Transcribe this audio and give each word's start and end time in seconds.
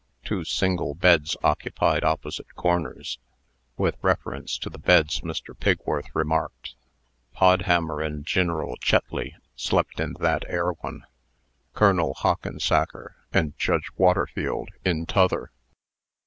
Two 0.25 0.43
single 0.43 0.95
beds 0.95 1.37
occupied 1.43 2.03
opposite 2.03 2.55
corners. 2.55 3.19
With 3.77 3.97
reference 4.01 4.57
to 4.57 4.67
the 4.67 4.79
beds, 4.79 5.21
Mr. 5.21 5.55
Pigworth 5.55 6.07
remarked: 6.15 6.73
"Podhammer 7.35 8.01
and 8.03 8.25
Gineral 8.25 8.77
Chetley 8.81 9.35
slept 9.55 9.99
in 9.99 10.13
that 10.13 10.43
air 10.49 10.71
one. 10.71 11.03
Colonel 11.75 12.15
Hockensacker 12.15 13.13
and 13.31 13.55
Judge 13.59 13.91
Waterfield 13.95 14.69
in 14.83 15.05
t'other. 15.05 15.51